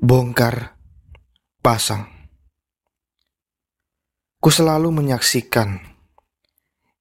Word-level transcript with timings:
Bongkar, 0.00 0.80
pasang. 1.60 2.08
Ku 4.40 4.48
selalu 4.48 4.88
menyaksikan 4.96 5.76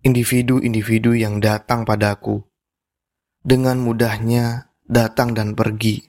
individu-individu 0.04 1.16
yang 1.16 1.40
datang 1.40 1.88
padaku 1.88 2.44
dengan 3.40 3.80
mudahnya 3.80 4.76
datang 4.84 5.32
dan 5.32 5.56
pergi, 5.56 6.04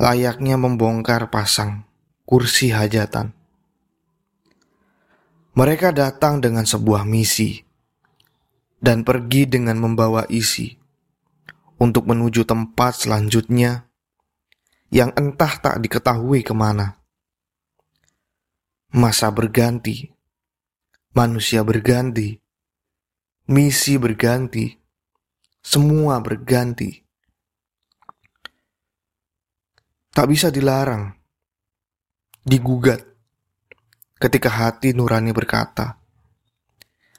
layaknya 0.00 0.56
membongkar 0.56 1.28
pasang 1.28 1.84
kursi 2.24 2.72
hajatan. 2.72 3.36
Mereka 5.60 5.92
datang 5.92 6.40
dengan 6.40 6.64
sebuah 6.64 7.04
misi 7.04 7.60
dan 8.80 9.04
pergi 9.04 9.44
dengan 9.44 9.76
membawa 9.76 10.24
isi 10.32 10.72
untuk 11.76 12.08
menuju 12.08 12.48
tempat 12.48 13.04
selanjutnya 13.04 13.89
yang 14.90 15.14
entah 15.14 15.54
tak 15.62 15.78
diketahui 15.78 16.42
ke 16.42 16.50
mana. 16.50 16.98
Masa 18.90 19.30
berganti, 19.30 20.10
manusia 21.14 21.62
berganti, 21.62 22.34
misi 23.46 23.94
berganti, 24.02 24.74
semua 25.62 26.18
berganti. 26.18 26.90
Tak 30.10 30.26
bisa 30.26 30.50
dilarang, 30.50 31.14
digugat 32.42 33.06
ketika 34.18 34.50
hati 34.50 34.90
nurani 34.90 35.30
berkata, 35.30 36.02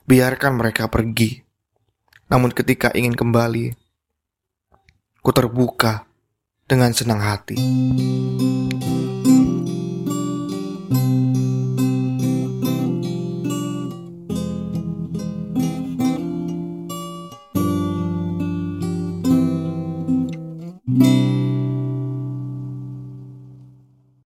biarkan 0.04 0.60
mereka 0.60 0.92
pergi. 0.92 1.40
Namun 2.28 2.52
ketika 2.52 2.92
ingin 2.92 3.16
kembali, 3.16 3.72
ku 5.24 5.32
terbuka 5.32 6.11
dengan 6.72 6.96
senang 6.96 7.20
hati. 7.20 7.60